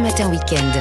matin 0.00 0.30
week-end. 0.30 0.74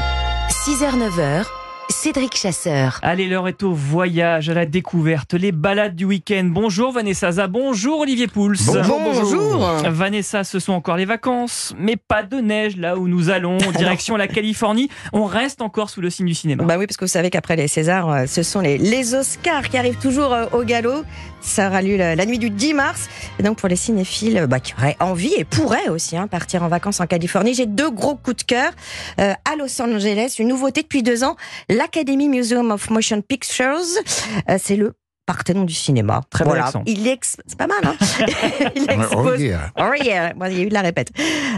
6h-9h, 0.66 1.46
Cédric 1.90 2.36
Chasseur. 2.36 3.00
Allez, 3.04 3.28
l'heure 3.28 3.48
est 3.48 3.62
au 3.62 3.72
voyage, 3.72 4.50
à 4.50 4.54
la 4.56 4.66
découverte, 4.66 5.34
les 5.34 5.52
balades 5.52 5.96
du 5.96 6.06
week-end. 6.06 6.46
Bonjour 6.46 6.92
Vanessa 6.92 7.32
Za, 7.34 7.48
bonjour 7.48 8.00
Olivier 8.00 8.28
Pouls. 8.28 8.56
Bonjour, 8.66 9.00
bonjour. 9.00 9.58
Vanessa, 9.90 10.44
ce 10.44 10.60
sont 10.60 10.74
encore 10.74 10.98
les 10.98 11.06
vacances, 11.06 11.74
mais 11.78 11.96
pas 11.96 12.24
de 12.24 12.38
neige 12.38 12.76
là 12.76 12.98
où 12.98 13.08
nous 13.08 13.30
allons, 13.30 13.58
direction 13.78 14.18
la 14.18 14.28
Californie. 14.28 14.90
On 15.14 15.26
reste 15.26 15.62
encore 15.62 15.92
sous 15.92 16.02
le 16.02 16.10
signe 16.10 16.26
du 16.26 16.34
cinéma. 16.34 16.64
Bah 16.64 16.78
oui, 16.80 16.88
parce 16.88 16.98
que 16.98 17.06
vous 17.06 17.10
savez 17.12 17.30
qu'après 17.30 17.56
les 17.56 17.68
Césars, 17.68 18.10
euh, 18.10 18.26
ce 18.26 18.42
sont 18.42 18.62
les, 18.62 18.80
les 18.80 19.14
Oscars 19.14 19.70
qui 19.70 19.78
arrivent 19.78 20.00
toujours 20.00 20.34
euh, 20.34 20.46
au 20.54 20.64
galop. 20.64 21.04
Ça 21.42 21.68
aura 21.68 21.84
lieu 21.84 21.98
la, 21.98 22.16
la 22.16 22.26
nuit 22.26 22.40
du 22.40 22.50
10 22.50 22.74
mars. 22.74 23.08
Et 23.38 23.44
donc 23.44 23.58
pour 23.60 23.70
les 23.70 23.76
cinéphiles 23.76 24.48
bah, 24.50 24.60
qui 24.60 24.74
auraient 24.74 24.98
envie 25.00 25.34
et 25.38 25.44
pourraient 25.44 25.90
aussi 25.90 26.18
hein, 26.18 26.28
partir 26.28 26.64
en 26.64 26.68
vacances 26.68 27.00
en 27.00 27.06
Californie, 27.06 27.54
j'ai 27.54 27.68
deux 27.68 27.92
gros 27.92 28.16
coups 28.16 28.38
de 28.38 28.44
cœur. 28.44 28.72
Euh, 29.20 29.34
à 29.46 29.56
Los 29.56 29.80
Angeles, 29.80 30.38
une 30.40 30.48
nouveauté 30.48 30.82
depuis 30.82 31.04
deux 31.04 31.24
ans, 31.24 31.36
l'Academy 31.76 32.30
Museum 32.30 32.72
of 32.72 32.90
Motion 32.90 33.22
Pictures. 33.22 33.80
Euh, 34.50 34.58
C'est 34.58 34.76
le 34.76 34.94
Parthenon 35.26 35.64
du 35.64 35.74
cinéma. 35.74 36.22
Très 36.30 36.44
bon 36.44 36.52
voilà. 36.52 36.68
accent. 36.68 36.84
Il 36.86 37.08
ex... 37.08 37.38
C'est 37.48 37.58
pas 37.58 37.68
mal, 37.68 37.78
hein 37.84 37.96
Il 38.76 38.84
expose 38.90 39.34
Oh 39.38 39.42
yeah. 39.42 39.72
Oh 39.78 39.92
yeah, 40.04 40.34
Bon, 40.34 40.46
il 40.46 40.58
y 40.58 40.62
a 40.62 40.64
eu 40.64 40.70
de 40.70 40.74
la 40.74 40.82
répète. 40.82 41.10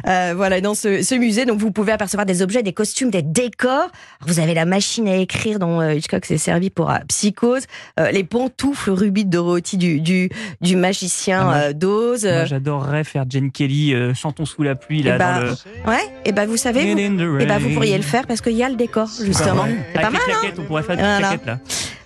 Euh, 0.08 0.34
voilà, 0.36 0.62
dans 0.62 0.74
ce, 0.74 1.04
ce 1.04 1.16
musée, 1.16 1.46
donc 1.46 1.60
vous 1.60 1.72
pouvez 1.72 1.92
apercevoir 1.92 2.26
des 2.26 2.42
objets, 2.42 2.64
des 2.64 2.72
costumes, 2.74 3.10
des 3.10 3.22
décors. 3.22 3.90
Vous 4.26 4.40
avez 4.40 4.54
la 4.54 4.66
machine 4.66 5.08
à 5.08 5.16
écrire 5.18 5.60
dont 5.60 5.82
euh, 5.82 5.94
Hitchcock 5.96 6.26
s'est 6.26 6.38
servi 6.38 6.70
pour 6.70 6.90
euh, 6.90 6.96
Psychose, 7.10 7.64
euh, 8.00 8.10
les 8.12 8.24
pantoufles 8.24 8.92
rubis 8.92 9.26
de 9.26 9.32
Dorothy 9.32 9.78
du, 9.78 10.00
du, 10.00 10.30
du 10.62 10.76
magicien 10.78 11.50
Ah, 11.52 11.58
euh, 11.58 11.74
d'Oz. 11.74 12.24
Moi, 12.26 12.46
j'adorerais 12.46 13.04
faire 13.04 13.26
Jane 13.28 13.52
Kelly, 13.52 13.94
euh, 13.94 14.14
chantons 14.14 14.46
sous 14.46 14.64
la 14.64 14.76
pluie 14.76 15.04
là 15.04 15.16
Eh 15.16 15.18
ben, 15.18 15.34
dans 15.40 15.46
le. 15.46 15.50
Ouais, 15.92 16.06
et 16.26 16.32
ben 16.32 16.46
vous 16.48 16.58
savez, 16.58 16.94
vous, 16.94 16.96
the 16.96 17.42
eh 17.42 17.46
ben, 17.46 17.58
vous 17.60 17.70
pourriez 17.72 17.98
le 17.98 18.04
faire 18.04 18.28
parce 18.28 18.40
qu'il 18.42 18.54
y 18.56 18.64
a 18.64 18.70
le 18.70 18.76
décor, 18.76 19.10
justement. 19.24 19.64
Ouais. 19.64 19.76
C'est 19.94 20.02
pas 20.02 20.10
mal, 20.10 20.22
hein 20.30 20.48
on 20.58 20.64
pourrait 20.64 20.84
faire 20.84 20.96
des 20.96 21.02
Voilà. 21.02 21.20
claquettes 21.20 21.46
là. 21.46 21.60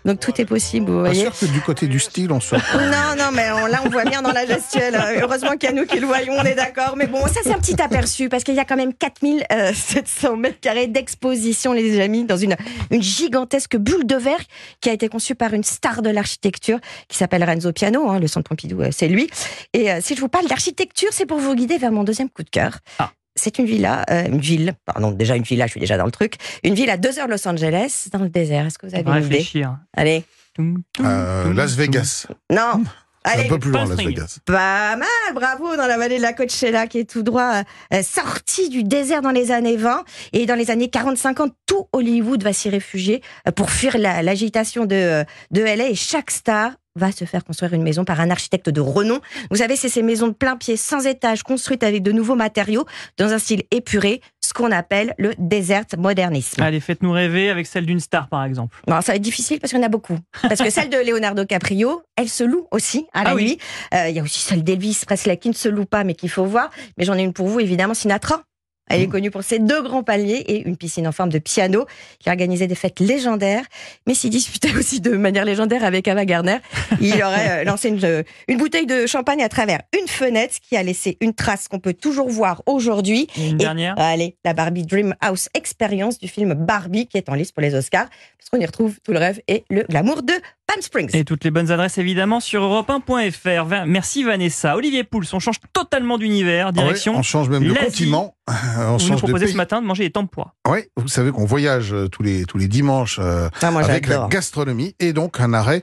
Donc 0.05 0.19
tout 0.19 0.31
est 0.41 0.45
possible, 0.45 0.89
vous 0.89 0.97
Pas 1.03 1.09
voyez. 1.09 1.21
sûr 1.21 1.37
que 1.37 1.45
du 1.45 1.61
côté 1.61 1.87
du 1.87 1.99
style, 1.99 2.31
on 2.31 2.39
soit. 2.39 2.57
Non, 2.75 3.15
non, 3.17 3.29
mais 3.33 3.51
on- 3.51 3.67
là, 3.67 3.81
on 3.85 3.89
voit 3.89 4.03
bien 4.05 4.21
dans 4.21 4.31
la 4.31 4.45
gestuelle. 4.47 4.95
Euh, 4.95 5.19
Heureusement 5.21 5.51
qu'il 5.51 5.69
y 5.69 5.71
a 5.71 5.75
nous 5.75 5.85
qui 5.85 5.99
le 5.99 6.07
voyons, 6.07 6.33
on 6.39 6.43
est 6.43 6.55
d'accord. 6.55 6.95
Mais 6.97 7.07
bon, 7.07 7.25
ça, 7.27 7.41
c'est 7.43 7.53
un 7.53 7.59
petit 7.59 7.79
aperçu 7.81 8.27
parce 8.29 8.43
qu'il 8.43 8.55
y 8.55 8.59
a 8.59 8.65
quand 8.65 8.75
même 8.77 8.93
4700 8.93 10.37
mètres 10.37 10.59
carrés 10.59 10.87
d'exposition, 10.87 11.73
les 11.73 11.99
amis, 11.99 12.25
dans 12.25 12.37
une, 12.37 12.55
une 12.89 13.01
gigantesque 13.01 13.77
bulle 13.77 14.05
de 14.05 14.15
verre 14.15 14.39
qui 14.81 14.89
a 14.89 14.93
été 14.93 15.07
conçue 15.09 15.35
par 15.35 15.53
une 15.53 15.63
star 15.63 16.01
de 16.01 16.09
l'architecture 16.09 16.79
qui 17.07 17.17
s'appelle 17.17 17.43
Renzo 17.43 17.71
Piano. 17.71 18.09
hein, 18.09 18.19
le 18.19 18.27
centre 18.27 18.49
Pompidou, 18.49 18.81
euh, 18.81 18.89
c'est 18.91 19.07
lui. 19.07 19.29
Et 19.73 19.91
euh, 19.91 19.99
si 20.01 20.15
je 20.15 20.21
vous 20.21 20.29
parle 20.29 20.47
d'architecture, 20.47 21.09
c'est 21.11 21.25
pour 21.25 21.37
vous 21.39 21.55
guider 21.55 21.77
vers 21.77 21.91
mon 21.91 22.03
deuxième 22.03 22.29
coup 22.29 22.43
de 22.43 22.49
cœur. 22.49 22.79
Ah. 22.99 23.11
C'est 23.35 23.59
une 23.59 23.65
villa, 23.65 24.03
euh, 24.09 24.25
une 24.27 24.39
ville, 24.39 24.73
pardon, 24.85 25.11
déjà 25.11 25.35
une 25.35 25.43
villa, 25.43 25.65
je 25.65 25.71
suis 25.71 25.79
déjà 25.79 25.97
dans 25.97 26.05
le 26.05 26.11
truc. 26.11 26.35
Une 26.63 26.73
ville 26.73 26.89
à 26.89 26.97
deux 26.97 27.17
heures 27.19 27.27
de 27.27 27.31
Los 27.31 27.47
Angeles, 27.47 28.07
dans 28.11 28.19
le 28.19 28.29
désert. 28.29 28.65
Est-ce 28.65 28.77
que 28.77 28.85
vous 28.87 28.93
avez 28.95 29.03
une 29.03 29.09
idée? 29.09 29.35
Réfléchir. 29.37 29.77
Allez. 29.95 30.23
Toum, 30.53 30.81
toum, 30.93 31.05
Euh, 31.05 31.53
Las. 31.53 31.75
Vegas. 31.75 32.27
Non. 32.51 32.83
C'est 33.23 33.33
Allez, 33.33 33.45
un 33.45 33.49
peu 33.49 33.59
plus 33.59 33.69
loin, 33.71 33.85
Las. 33.85 33.95
Vegas. 33.97 34.39
Pas 34.45 34.95
mal, 34.95 35.07
bravo, 35.35 35.77
dans 35.77 35.85
la 35.85 35.97
vallée 35.97 36.17
de 36.17 36.23
la 36.23 36.33
Coachella, 36.33 36.87
qui 36.87 36.97
est 36.97 37.09
tout 37.09 37.21
droit 37.21 37.61
euh, 37.93 38.01
sorti 38.01 38.67
du 38.67 38.83
désert 38.83 39.21
dans 39.21 39.29
les 39.29 39.51
années 39.51 39.77
20. 39.77 40.03
Et 40.33 40.45
dans 40.47 40.55
les 40.55 40.71
années 40.71 40.87
40-50, 40.87 41.51
tout 41.67 41.87
Hollywood 41.93 42.43
va 42.43 42.51
s'y 42.51 42.67
réfugier 42.69 43.21
pour 43.55 43.69
fuir 43.69 43.97
la- 43.99 44.23
l'agitation 44.23 44.85
de, 44.85 45.23
de 45.51 45.61
LA. 45.61 45.89
Et 45.89 45.95
chaque 45.95 46.31
star 46.31 46.71
va 46.95 47.11
se 47.11 47.25
faire 47.25 47.43
construire 47.43 47.73
une 47.73 47.83
maison 47.83 48.03
par 48.03 48.19
un 48.19 48.29
architecte 48.29 48.69
de 48.69 48.81
renom. 48.81 49.19
Vous 49.49 49.57
savez, 49.57 49.75
c'est 49.75 49.89
ces 49.89 50.03
maisons 50.03 50.27
de 50.27 50.33
plein 50.33 50.57
pied, 50.57 50.75
sans 50.77 51.05
étage, 51.05 51.43
construites 51.43 51.83
avec 51.83 52.03
de 52.03 52.11
nouveaux 52.11 52.35
matériaux, 52.35 52.85
dans 53.17 53.31
un 53.31 53.39
style 53.39 53.63
épuré, 53.71 54.21
ce 54.41 54.53
qu'on 54.53 54.71
appelle 54.71 55.13
le 55.17 55.31
desert 55.37 55.85
modernisme. 55.97 56.61
Allez, 56.61 56.79
faites-nous 56.81 57.11
rêver 57.11 57.49
avec 57.49 57.67
celle 57.67 57.85
d'une 57.85 57.99
star 58.01 58.27
par 58.27 58.43
exemple. 58.43 58.77
Bon, 58.87 58.99
ça 59.01 59.13
va 59.13 59.15
être 59.15 59.21
difficile 59.21 59.59
parce 59.61 59.71
qu'il 59.71 59.79
y 59.79 59.83
en 59.83 59.85
a 59.85 59.89
beaucoup. 59.89 60.17
Parce 60.41 60.61
que 60.61 60.69
celle 60.69 60.89
de 60.89 60.97
Leonardo 60.97 61.45
Caprio, 61.45 62.01
elle 62.17 62.27
se 62.29 62.43
loue 62.43 62.67
aussi 62.71 63.05
à 63.13 63.23
la 63.23 63.29
Ah 63.31 63.35
oui. 63.35 63.43
nuit. 63.45 63.57
Euh, 63.93 64.09
Il 64.09 64.15
y 64.15 64.19
a 64.19 64.23
aussi 64.23 64.39
celle 64.39 64.63
d'Elvis 64.63 65.03
Presley 65.05 65.37
qui 65.37 65.47
ne 65.49 65.53
se 65.53 65.69
loue 65.69 65.85
pas 65.85 66.03
mais 66.03 66.15
qu'il 66.15 66.29
faut 66.29 66.45
voir. 66.45 66.69
Mais 66.97 67.05
j'en 67.05 67.15
ai 67.17 67.23
une 67.23 67.33
pour 67.33 67.47
vous, 67.47 67.59
évidemment, 67.61 67.93
Sinatra. 67.93 68.43
Elle 68.91 69.01
est 69.01 69.07
connue 69.07 69.31
pour 69.31 69.43
ses 69.43 69.59
deux 69.59 69.81
grands 69.81 70.03
paliers 70.03 70.43
et 70.47 70.67
une 70.67 70.77
piscine 70.77 71.07
en 71.07 71.11
forme 71.11 71.29
de 71.29 71.39
piano 71.39 71.85
qui 72.19 72.29
organisait 72.29 72.67
des 72.67 72.75
fêtes 72.75 72.99
légendaires, 72.99 73.63
mais 74.07 74.13
s'y 74.13 74.29
disputait 74.29 74.75
aussi 74.77 75.01
de 75.01 75.11
manière 75.17 75.45
légendaire 75.45 75.83
avec 75.83 76.07
Ava 76.07 76.25
Gardner. 76.25 76.57
Il 76.99 77.13
aurait 77.23 77.61
euh, 77.61 77.63
lancé 77.63 77.89
une, 77.89 78.23
une 78.47 78.57
bouteille 78.57 78.85
de 78.85 79.05
champagne 79.05 79.41
à 79.41 79.49
travers 79.49 79.79
une 79.99 80.07
fenêtre 80.07 80.55
qui 80.61 80.75
a 80.77 80.83
laissé 80.83 81.17
une 81.21 81.33
trace 81.33 81.67
qu'on 81.67 81.79
peut 81.79 81.93
toujours 81.93 82.29
voir 82.29 82.61
aujourd'hui. 82.65 83.27
Une 83.37 83.43
Et- 83.43 83.53
dernière. 83.53 83.95
Allez, 83.97 84.35
la 84.45 84.53
Barbie 84.53 84.85
Dream 84.85 85.15
House 85.21 85.49
Experience 85.53 86.19
du 86.19 86.27
film 86.27 86.53
Barbie 86.53 87.07
qui 87.07 87.17
est 87.17 87.29
en 87.29 87.33
liste 87.33 87.53
pour 87.53 87.61
les 87.61 87.75
Oscars, 87.75 88.07
parce 88.37 88.49
qu'on 88.51 88.59
y 88.59 88.65
retrouve 88.65 88.99
tout 89.03 89.11
le 89.13 89.19
rêve 89.19 89.39
et 89.47 89.63
le 89.69 89.83
glamour 89.83 90.23
de 90.23 90.33
Palm 90.71 90.81
Springs. 90.81 91.09
Et 91.15 91.25
toutes 91.25 91.43
les 91.43 91.51
bonnes 91.51 91.69
adresses 91.71 91.97
évidemment 91.97 92.39
sur 92.39 92.61
europe1.fr. 92.63 93.65
Va- 93.65 93.85
Merci 93.85 94.23
Vanessa. 94.23 94.75
Olivier 94.75 95.03
Pouls, 95.03 95.23
on 95.33 95.39
change 95.39 95.57
totalement 95.73 96.17
d'univers, 96.17 96.67
Ah 96.67 96.71
direction. 96.71 97.15
on 97.15 97.23
change 97.23 97.49
même 97.49 97.63
de 97.63 97.73
continent. 97.73 98.35
On 98.79 98.97
Vous 98.97 99.09
nous 99.11 99.17
proposez 99.17 99.47
ce 99.47 99.55
matin 99.55 99.81
de 99.81 99.87
manger 99.87 100.03
des 100.03 100.11
tempura. 100.11 100.55
Oui, 100.67 100.79
vous 100.97 101.07
savez 101.07 101.31
qu'on 101.31 101.45
voyage 101.45 101.93
euh, 101.93 102.07
tous 102.09 102.21
les, 102.21 102.43
tous 102.45 102.57
les 102.57 102.67
dimanches 102.67 103.17
euh, 103.21 103.47
Ah, 103.61 103.71
moi, 103.71 103.81
avec 103.83 104.07
la 104.07 104.27
gastronomie 104.29 104.93
et 104.99 105.13
donc 105.13 105.39
un 105.39 105.53
arrêt. 105.53 105.81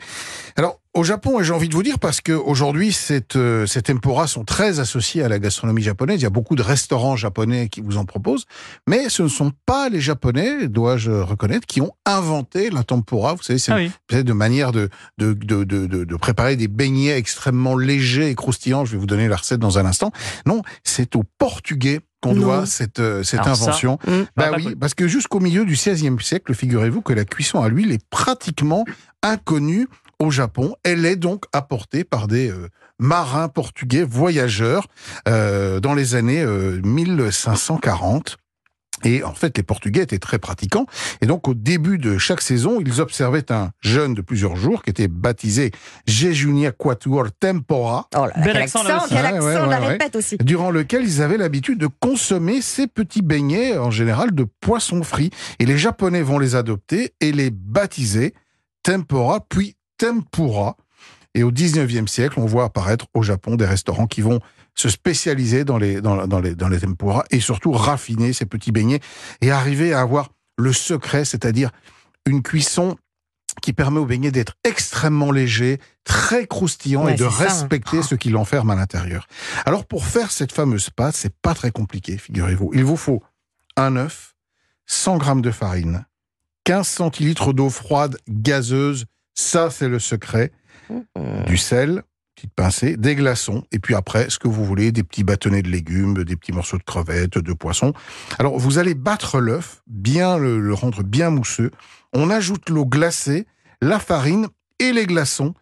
Alors, 0.56 0.80
au 0.94 1.04
Japon, 1.04 1.38
et 1.40 1.44
j'ai 1.44 1.52
envie 1.52 1.68
de 1.68 1.74
vous 1.74 1.82
dire, 1.82 1.98
parce 1.98 2.20
qu'aujourd'hui, 2.20 2.96
euh, 3.36 3.66
ces 3.66 3.82
tempura 3.82 4.26
sont 4.26 4.44
très 4.44 4.80
associés 4.80 5.22
à 5.22 5.28
la 5.28 5.38
gastronomie 5.38 5.82
japonaise. 5.82 6.20
Il 6.20 6.24
y 6.24 6.26
a 6.26 6.30
beaucoup 6.30 6.56
de 6.56 6.62
restaurants 6.62 7.14
japonais 7.14 7.68
qui 7.68 7.80
vous 7.80 7.98
en 7.98 8.04
proposent. 8.04 8.46
Mais 8.88 9.08
ce 9.08 9.22
ne 9.22 9.28
sont 9.28 9.52
pas 9.66 9.88
les 9.90 10.00
Japonais, 10.00 10.66
dois-je 10.66 11.10
reconnaître, 11.10 11.66
qui 11.66 11.80
ont 11.80 11.92
inventé 12.06 12.70
la 12.70 12.82
tempura. 12.84 13.34
Vous 13.34 13.42
savez, 13.42 13.58
c'est 13.58 13.72
Ah 13.72 13.76
oui. 13.76 13.90
une 14.10 14.22
de 14.22 14.32
manière 14.32 14.72
de, 14.72 14.88
de, 15.18 15.34
de, 15.34 15.64
de, 15.64 15.86
de- 15.86 16.04
de 16.04 16.16
préparer 16.16 16.56
des 16.56 16.68
beignets 16.68 17.16
extrêmement 17.16 17.76
légers 17.76 18.28
et 18.30 18.34
croustillants. 18.34 18.84
Je 18.84 18.92
vais 18.92 18.98
vous 18.98 19.06
donner 19.06 19.28
la 19.28 19.36
recette 19.36 19.60
dans 19.60 19.78
un 19.78 19.84
instant. 19.86 20.10
Non, 20.46 20.62
c'est 20.84 21.14
aux 21.16 21.24
Portugais 21.38 22.00
qu'on 22.20 22.34
doit 22.34 22.66
cette, 22.66 22.98
euh, 22.98 23.22
cette 23.22 23.40
Alors 23.40 23.54
ça, 23.56 23.62
invention. 23.64 23.98
Hum. 24.08 24.26
Bah 24.36 24.46
Ah, 24.48 24.50
pas 24.50 24.56
oui, 24.56 24.74
parce 24.74 24.94
que 24.94 25.06
jusqu'au 25.06 25.38
milieu 25.38 25.64
du 25.64 25.74
XVIe 25.74 26.16
siècle, 26.20 26.52
figurez-vous 26.54 27.00
que 27.02 27.12
la 27.12 27.24
cuisson 27.24 27.62
à 27.62 27.68
l'huile 27.68 27.92
est 27.92 28.04
pratiquement 28.10 28.84
inconnue 29.22 29.86
au 30.18 30.30
Japon. 30.30 30.74
Elle 30.82 31.04
est 31.06 31.16
donc 31.16 31.44
apportée 31.52 32.04
par 32.04 32.28
des 32.28 32.50
euh, 32.50 32.68
marins 32.98 33.48
portugais 33.48 34.02
voyageurs 34.04 34.86
euh, 35.28 35.80
dans 35.80 35.94
les 35.94 36.14
années 36.14 36.42
euh, 36.42 36.80
1540. 36.84 38.36
Et 39.04 39.22
en 39.22 39.32
fait, 39.32 39.56
les 39.56 39.62
Portugais 39.62 40.02
étaient 40.02 40.18
très 40.18 40.40
pratiquants. 40.40 40.86
Et 41.20 41.26
donc, 41.26 41.46
au 41.46 41.54
début 41.54 41.98
de 41.98 42.18
chaque 42.18 42.40
saison, 42.40 42.80
ils 42.80 43.00
observaient 43.00 43.52
un 43.52 43.70
jeûne 43.80 44.12
de 44.14 44.22
plusieurs 44.22 44.56
jours 44.56 44.82
qui 44.82 44.90
était 44.90 45.06
baptisé 45.06 45.70
Jejunia 46.08 46.72
Quatuor 46.72 47.26
Tempora 47.38 48.08
Oh 48.16 48.26
là 48.26 48.32
quel 48.42 48.56
accent, 48.56 48.80
accent, 48.80 48.88
là 48.88 49.04
aussi. 49.04 49.14
quel 49.14 49.22
Ouais, 49.22 49.28
accent, 49.34 49.46
ouais, 49.46 49.56
on 49.56 49.66
la 49.66 49.80
ouais, 49.80 49.86
répète 49.86 50.16
aussi. 50.16 50.36
durant 50.38 50.72
lequel 50.72 51.04
ils 51.04 51.22
avaient 51.22 51.36
l'habitude 51.36 51.78
de 51.78 51.86
consommer 51.86 52.60
ces 52.60 52.88
petits 52.88 53.22
beignets, 53.22 53.78
en 53.78 53.92
général 53.92 54.34
de 54.34 54.44
poissons 54.60 55.04
frits. 55.04 55.30
Et 55.60 55.64
les 55.66 55.78
Japonais 55.78 56.22
vont 56.22 56.40
les 56.40 56.56
adopter 56.56 57.14
et 57.20 57.30
les 57.30 57.50
baptiser 57.52 58.34
tempora, 58.82 59.46
puis 59.48 59.76
tempura. 59.98 60.76
Et 61.34 61.42
au 61.42 61.52
19e 61.52 62.06
siècle, 62.06 62.40
on 62.40 62.46
voit 62.46 62.64
apparaître 62.64 63.06
au 63.14 63.22
Japon 63.22 63.56
des 63.56 63.66
restaurants 63.66 64.06
qui 64.06 64.22
vont 64.22 64.40
se 64.74 64.88
spécialiser 64.88 65.64
dans 65.64 65.76
les, 65.76 66.00
dans, 66.00 66.26
dans 66.26 66.40
les, 66.40 66.54
dans 66.54 66.68
les 66.68 66.80
tempura 66.80 67.24
et 67.30 67.40
surtout 67.40 67.72
raffiner 67.72 68.32
ces 68.32 68.46
petits 68.46 68.72
beignets 68.72 69.00
et 69.40 69.50
arriver 69.50 69.92
à 69.92 70.00
avoir 70.00 70.30
le 70.56 70.72
secret, 70.72 71.24
c'est-à-dire 71.24 71.70
une 72.26 72.42
cuisson 72.42 72.96
qui 73.62 73.72
permet 73.72 73.98
aux 73.98 74.06
beignets 74.06 74.30
d'être 74.30 74.54
extrêmement 74.64 75.32
légers, 75.32 75.80
très 76.04 76.46
croustillants 76.46 77.06
Ouais, 77.06 77.14
et 77.14 77.16
de 77.16 77.28
c'est 77.28 77.36
ça. 77.36 77.44
respecter 77.44 78.02
ce 78.02 78.14
qui 78.14 78.30
l'enferme 78.30 78.70
à 78.70 78.76
l'intérieur. 78.76 79.26
Alors 79.66 79.84
pour 79.84 80.06
faire 80.06 80.30
cette 80.30 80.52
fameuse 80.52 80.90
pâte, 80.90 81.16
c'est 81.16 81.34
pas 81.42 81.54
très 81.54 81.70
compliqué, 81.70 82.18
figurez-vous. 82.18 82.70
Il 82.74 82.84
vous 82.84 82.96
faut 82.96 83.22
un 83.76 83.96
œuf, 83.96 84.34
100 84.86 85.18
grammes 85.18 85.42
de 85.42 85.50
farine, 85.50 86.06
15 86.64 86.86
centilitres 86.86 87.52
d'eau 87.52 87.70
froide 87.70 88.16
gazeuse, 88.28 89.06
ça 89.38 89.70
c'est 89.70 89.88
le 89.88 89.98
secret, 89.98 90.52
du 91.46 91.56
sel, 91.56 92.02
petite 92.34 92.54
pincée, 92.54 92.96
des 92.96 93.14
glaçons, 93.14 93.64
et 93.72 93.78
puis 93.78 93.94
après, 93.94 94.30
ce 94.30 94.38
que 94.38 94.48
vous 94.48 94.64
voulez, 94.64 94.90
des 94.90 95.02
petits 95.02 95.24
bâtonnets 95.24 95.62
de 95.62 95.68
légumes, 95.68 96.24
des 96.24 96.36
petits 96.36 96.52
morceaux 96.52 96.78
de 96.78 96.82
crevettes, 96.82 97.38
de 97.38 97.52
poisson. 97.52 97.92
Alors 98.38 98.58
vous 98.58 98.78
allez 98.78 98.94
battre 98.94 99.38
l'œuf, 99.40 99.82
bien 99.86 100.38
le, 100.38 100.58
le 100.58 100.74
rendre 100.74 101.02
bien 101.02 101.30
mousseux. 101.30 101.70
On 102.12 102.30
ajoute 102.30 102.70
l'eau 102.70 102.86
glacée, 102.86 103.46
la 103.80 103.98
farine 103.98 104.48
et 104.78 104.92
les 104.92 105.06
glaçons. 105.06 105.54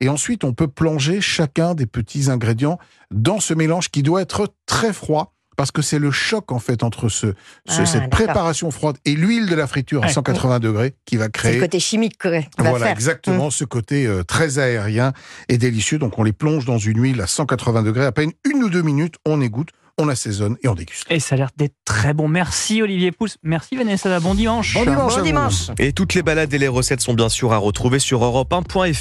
Et 0.00 0.08
ensuite, 0.08 0.44
on 0.44 0.54
peut 0.54 0.68
plonger 0.68 1.20
chacun 1.20 1.74
des 1.74 1.86
petits 1.86 2.30
ingrédients 2.30 2.78
dans 3.10 3.38
ce 3.38 3.52
mélange 3.52 3.90
qui 3.90 4.02
doit 4.02 4.22
être 4.22 4.54
très 4.64 4.94
froid 4.94 5.34
parce 5.60 5.72
que 5.72 5.82
c'est 5.82 5.98
le 5.98 6.10
choc 6.10 6.52
en 6.52 6.58
fait 6.58 6.82
entre 6.82 7.10
ce, 7.10 7.34
ce- 7.68 7.82
Ah, 7.82 7.84
cette 7.84 8.08
préparation 8.08 8.70
froide 8.70 8.96
et 9.04 9.12
l'huile 9.12 9.46
de 9.46 9.54
la 9.54 9.66
friture 9.66 10.02
à 10.02 10.06
Ouais. 10.06 10.12
180 10.12 10.58
degrés 10.58 10.94
qui 11.04 11.16
va 11.18 11.24
C'est 11.24 11.26
le 11.26 11.32
créer 11.32 11.58
côté 11.58 11.80
chimique 11.80 12.16
quoi, 12.18 12.30
voilà, 12.56 12.86
faire. 12.86 12.92
exactement, 12.94 13.50
ce 13.50 13.64
côté 13.64 14.06
euh, 14.06 14.22
très 14.24 14.58
aérien 14.58 15.12
et 15.50 15.58
délicieux. 15.58 15.98
Donc, 15.98 16.18
on 16.18 16.22
les 16.22 16.32
plonge 16.32 16.64
dans 16.64 16.78
une 16.78 16.98
huile 17.02 17.20
à 17.20 17.26
180 17.26 17.82
degrés, 17.82 18.06
à 18.06 18.12
peine 18.12 18.32
une 18.50 18.64
ou 18.64 18.70
deux 18.70 18.80
minutes, 18.80 19.16
on 19.26 19.42
égoutte, 19.42 19.68
on 19.98 20.08
assaisonne 20.08 20.56
et 20.62 20.68
on 20.68 20.74
déguste. 20.74 21.04
Et 21.10 21.20
ça 21.20 21.34
a 21.34 21.38
l'air 21.38 21.50
d'être 21.58 21.74
très 21.84 22.14
bon. 22.14 22.26
Merci 22.26 22.80
Olivier 22.80 23.12
Pouls. 23.12 23.28
Merci 23.42 23.76
Vanessa. 23.76 24.18
Bon 24.18 24.34
dimanche. 24.34 24.72
Bon 24.72 24.84
dimanche. 24.84 25.16
Bon 25.16 25.22
dimanche. 25.22 25.66
Et 25.78 25.92
toutes 25.92 26.14
les 26.14 26.22
balades 26.22 26.54
et 26.54 26.58
les 26.58 26.68
recettes 26.68 27.02
sont 27.02 27.12
bien 27.12 27.28
sûr 27.28 27.52
à 27.52 27.58
retrouver 27.58 27.98
sur 27.98 28.24
europe1.fr. 28.24 28.94